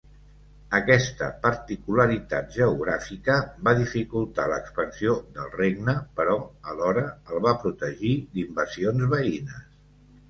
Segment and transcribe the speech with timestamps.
[0.75, 3.35] Aquesta particularitat geogràfica
[3.67, 6.39] va dificultar l'expansió del regne, però
[6.73, 9.65] alhora el va protegir d'invasions veïnes.